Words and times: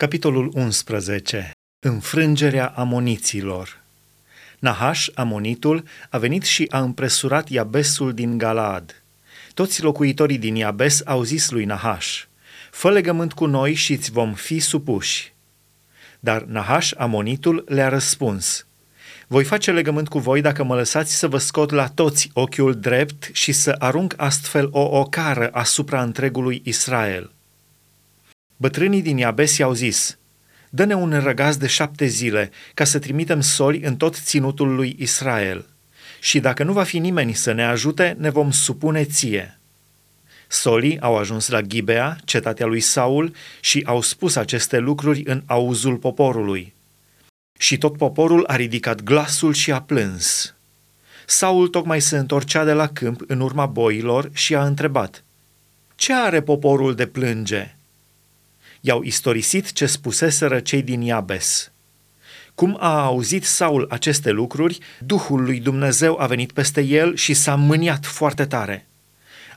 Capitolul 0.00 0.50
11. 0.54 1.50
Înfrângerea 1.86 2.66
amoniților 2.66 3.80
Nahaș, 4.58 5.08
amonitul, 5.14 5.84
a 6.10 6.18
venit 6.18 6.42
și 6.42 6.66
a 6.70 6.80
împresurat 6.80 7.48
Iabesul 7.48 8.14
din 8.14 8.38
Galaad. 8.38 9.02
Toți 9.54 9.82
locuitorii 9.82 10.38
din 10.38 10.54
Iabes 10.54 11.02
au 11.04 11.22
zis 11.22 11.50
lui 11.50 11.64
Nahaș, 11.64 12.26
Fă 12.70 12.90
legământ 12.90 13.32
cu 13.32 13.46
noi 13.46 13.74
și 13.74 13.92
îți 13.92 14.10
vom 14.10 14.34
fi 14.34 14.58
supuși. 14.58 15.32
Dar 16.20 16.42
Nahaș, 16.42 16.92
amonitul, 16.96 17.64
le-a 17.68 17.88
răspuns, 17.88 18.66
Voi 19.26 19.44
face 19.44 19.72
legământ 19.72 20.08
cu 20.08 20.18
voi 20.18 20.40
dacă 20.40 20.64
mă 20.64 20.74
lăsați 20.74 21.14
să 21.14 21.28
vă 21.28 21.38
scot 21.38 21.70
la 21.70 21.88
toți 21.88 22.30
ochiul 22.32 22.74
drept 22.74 23.30
și 23.32 23.52
să 23.52 23.76
arunc 23.78 24.14
astfel 24.16 24.68
o 24.70 24.98
ocară 24.98 25.48
asupra 25.52 26.02
întregului 26.02 26.62
Israel.” 26.64 27.30
Bătrânii 28.60 29.02
din 29.02 29.16
Iabes 29.16 29.56
i-au 29.56 29.72
zis, 29.72 30.18
Dă-ne 30.70 30.94
un 30.94 31.20
răgaz 31.22 31.56
de 31.56 31.66
șapte 31.66 32.06
zile, 32.06 32.50
ca 32.74 32.84
să 32.84 32.98
trimitem 32.98 33.40
soli 33.40 33.80
în 33.80 33.96
tot 33.96 34.14
ținutul 34.14 34.74
lui 34.74 34.96
Israel. 34.98 35.66
Și 36.20 36.40
dacă 36.40 36.64
nu 36.64 36.72
va 36.72 36.82
fi 36.82 36.98
nimeni 36.98 37.32
să 37.32 37.52
ne 37.52 37.64
ajute, 37.64 38.16
ne 38.18 38.30
vom 38.30 38.50
supune 38.50 39.04
ție. 39.04 39.60
Solii 40.48 41.00
au 41.00 41.16
ajuns 41.16 41.48
la 41.48 41.60
Gibea, 41.60 42.18
cetatea 42.24 42.66
lui 42.66 42.80
Saul, 42.80 43.34
și 43.60 43.82
au 43.86 44.00
spus 44.00 44.36
aceste 44.36 44.78
lucruri 44.78 45.22
în 45.24 45.42
auzul 45.46 45.96
poporului. 45.96 46.74
Și 47.58 47.78
tot 47.78 47.96
poporul 47.96 48.44
a 48.46 48.56
ridicat 48.56 49.02
glasul 49.02 49.52
și 49.52 49.72
a 49.72 49.80
plâns. 49.80 50.54
Saul 51.26 51.68
tocmai 51.68 52.00
se 52.00 52.16
întorcea 52.16 52.64
de 52.64 52.72
la 52.72 52.88
câmp 52.88 53.20
în 53.26 53.40
urma 53.40 53.66
boilor 53.66 54.30
și 54.32 54.54
a 54.54 54.64
întrebat, 54.64 55.24
Ce 55.94 56.14
are 56.14 56.42
poporul 56.42 56.94
de 56.94 57.06
plânge?" 57.06 57.74
I-au 58.80 59.02
istorisit 59.02 59.72
ce 59.72 59.86
spuseseră 59.86 60.60
cei 60.60 60.82
din 60.82 61.00
Iabes. 61.00 61.70
Cum 62.54 62.76
a 62.80 63.04
auzit 63.04 63.44
Saul 63.44 63.86
aceste 63.90 64.30
lucruri, 64.30 64.78
Duhul 64.98 65.42
lui 65.42 65.60
Dumnezeu 65.60 66.20
a 66.20 66.26
venit 66.26 66.52
peste 66.52 66.80
el 66.80 67.16
și 67.16 67.34
s-a 67.34 67.54
mâniat 67.54 68.06
foarte 68.06 68.46
tare. 68.46 68.86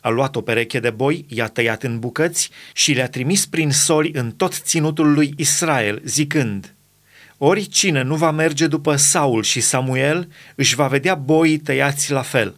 A 0.01 0.09
luat 0.09 0.35
o 0.35 0.41
pereche 0.41 0.79
de 0.79 0.89
boi, 0.89 1.25
i-a 1.27 1.47
tăiat 1.47 1.83
în 1.83 1.99
bucăți 1.99 2.49
și 2.73 2.93
le-a 2.93 3.09
trimis 3.09 3.45
prin 3.45 3.71
soli 3.71 4.11
în 4.13 4.31
tot 4.31 4.53
ținutul 4.53 5.13
lui 5.13 5.33
Israel, 5.37 6.01
zicând, 6.05 6.73
Oricine 7.37 8.01
nu 8.01 8.15
va 8.15 8.31
merge 8.31 8.67
după 8.67 8.95
Saul 8.95 9.43
și 9.43 9.61
Samuel, 9.61 10.31
își 10.55 10.75
va 10.75 10.87
vedea 10.87 11.15
boii 11.15 11.57
tăiați 11.57 12.11
la 12.11 12.21
fel. 12.21 12.55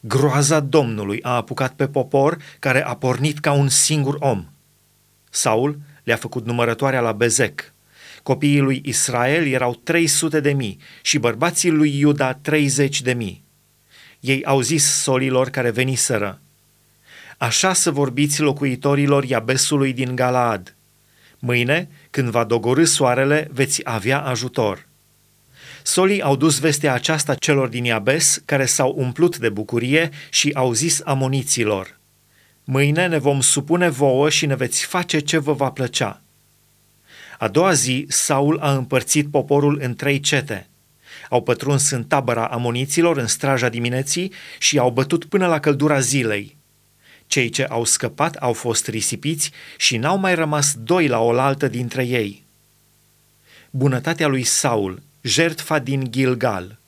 Groaza 0.00 0.60
Domnului 0.60 1.22
a 1.22 1.34
apucat 1.34 1.72
pe 1.72 1.88
popor 1.88 2.38
care 2.58 2.84
a 2.84 2.94
pornit 2.94 3.38
ca 3.38 3.52
un 3.52 3.68
singur 3.68 4.16
om– 4.18 4.46
Saul 5.38 5.78
le-a 6.02 6.16
făcut 6.16 6.46
numărătoarea 6.46 7.00
la 7.00 7.12
Bezec. 7.12 7.72
Copiii 8.22 8.60
lui 8.60 8.82
Israel 8.84 9.46
erau 9.46 9.74
300 9.74 10.40
de 10.40 10.52
mii 10.52 10.78
și 11.02 11.18
bărbații 11.18 11.70
lui 11.70 11.98
Iuda 11.98 12.34
30 12.34 13.02
de 13.02 13.12
mii. 13.12 13.44
Ei 14.20 14.44
au 14.44 14.60
zis 14.60 14.84
solilor 14.84 15.48
care 15.48 15.70
veniseră, 15.70 16.40
Așa 17.36 17.72
să 17.72 17.90
vorbiți 17.90 18.40
locuitorilor 18.40 19.24
Iabesului 19.24 19.92
din 19.92 20.14
Galaad. 20.14 20.74
Mâine, 21.38 21.88
când 22.10 22.28
va 22.28 22.44
dogorâ 22.44 22.84
soarele, 22.84 23.48
veți 23.52 23.80
avea 23.84 24.20
ajutor. 24.20 24.86
Solii 25.82 26.22
au 26.22 26.36
dus 26.36 26.58
vestea 26.58 26.92
aceasta 26.92 27.34
celor 27.34 27.68
din 27.68 27.84
Iabes, 27.84 28.42
care 28.44 28.66
s-au 28.66 28.94
umplut 28.96 29.38
de 29.38 29.48
bucurie 29.48 30.10
și 30.30 30.50
au 30.54 30.72
zis 30.72 31.00
amoniților, 31.04 31.97
Mâine 32.70 33.06
ne 33.06 33.18
vom 33.18 33.40
supune 33.40 33.88
vouă 33.88 34.30
și 34.30 34.46
ne 34.46 34.54
veți 34.54 34.84
face 34.84 35.18
ce 35.18 35.38
vă 35.38 35.52
va 35.52 35.70
plăcea. 35.70 36.20
A 37.38 37.48
doua 37.48 37.72
zi, 37.72 38.06
Saul 38.08 38.58
a 38.58 38.72
împărțit 38.72 39.30
poporul 39.30 39.78
în 39.82 39.94
trei 39.94 40.20
cete. 40.20 40.66
Au 41.30 41.42
pătruns 41.42 41.90
în 41.90 42.04
tabăra 42.04 42.46
amoniților 42.46 43.16
în 43.16 43.26
straja 43.26 43.68
dimineții 43.68 44.32
și 44.58 44.78
au 44.78 44.90
bătut 44.90 45.24
până 45.24 45.46
la 45.46 45.60
căldura 45.60 46.00
zilei. 46.00 46.56
Cei 47.26 47.48
ce 47.48 47.64
au 47.64 47.84
scăpat 47.84 48.34
au 48.34 48.52
fost 48.52 48.88
risipiți 48.88 49.50
și 49.76 49.96
n-au 49.96 50.18
mai 50.18 50.34
rămas 50.34 50.74
doi 50.78 51.06
la 51.06 51.18
oaltă 51.18 51.68
dintre 51.68 52.04
ei. 52.04 52.44
Bunătatea 53.70 54.26
lui 54.26 54.42
Saul, 54.42 55.02
jertfa 55.20 55.78
din 55.78 56.10
Gilgal. 56.10 56.78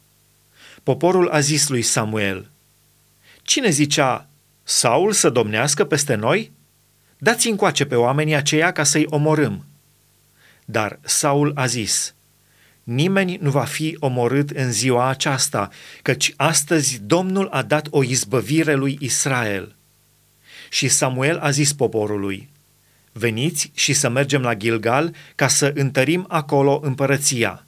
Poporul 0.83 1.29
a 1.29 1.41
zis 1.41 1.69
lui 1.69 1.83
Samuel, 1.83 2.51
Cine 3.43 3.71
zicea, 3.71 4.30
Saul 4.71 5.13
să 5.13 5.31
domnească 5.31 5.85
peste 5.85 6.15
noi? 6.15 6.53
Dați 7.19 7.49
încoace 7.49 7.85
pe 7.85 7.95
oamenii 7.95 8.35
aceia 8.35 8.73
ca 8.73 8.85
să-i 8.85 9.07
omorâm. 9.09 9.65
Dar 10.65 10.99
Saul 11.03 11.53
a 11.55 11.67
zis, 11.67 12.15
nimeni 12.83 13.39
nu 13.41 13.51
va 13.51 13.65
fi 13.65 13.97
omorât 14.01 14.51
în 14.51 14.73
ziua 14.73 15.09
aceasta, 15.09 15.69
căci 16.03 16.33
astăzi 16.37 17.01
Domnul 17.03 17.49
a 17.49 17.63
dat 17.63 17.87
o 17.91 18.05
izbăvire 18.05 18.75
lui 18.75 18.97
Israel. 19.01 19.75
Și 20.69 20.89
Samuel 20.89 21.39
a 21.39 21.51
zis 21.51 21.73
poporului, 21.73 22.49
veniți 23.13 23.71
și 23.75 23.93
să 23.93 24.09
mergem 24.09 24.43
la 24.43 24.55
Gilgal 24.55 25.15
ca 25.35 25.49
să 25.49 25.73
întărim 25.75 26.25
acolo 26.29 26.81
împărăția. 26.83 27.67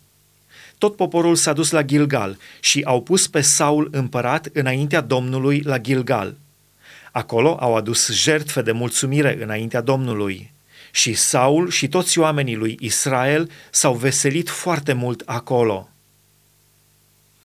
Tot 0.78 0.96
poporul 0.96 1.36
s-a 1.36 1.52
dus 1.52 1.70
la 1.70 1.82
Gilgal 1.82 2.38
și 2.60 2.82
au 2.84 3.02
pus 3.02 3.26
pe 3.26 3.40
Saul 3.40 3.88
împărat 3.92 4.48
înaintea 4.52 5.00
Domnului 5.00 5.60
la 5.60 5.78
Gilgal– 5.78 6.34
Acolo 7.12 7.56
au 7.60 7.76
adus 7.76 8.10
jertfe 8.10 8.62
de 8.62 8.72
mulțumire 8.72 9.42
înaintea 9.42 9.80
Domnului. 9.80 10.52
Și 10.90 11.14
Saul 11.14 11.70
și 11.70 11.88
toți 11.88 12.18
oamenii 12.18 12.56
lui 12.56 12.76
Israel 12.80 13.50
s-au 13.70 13.94
veselit 13.94 14.48
foarte 14.48 14.92
mult 14.92 15.22
acolo. 15.24 15.91